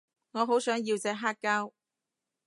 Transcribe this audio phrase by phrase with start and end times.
[0.31, 1.73] 我好想要隻黑膠